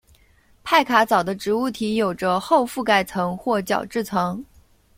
[0.63, 4.43] 派卡藻的植物体有着厚覆盖层或角质层。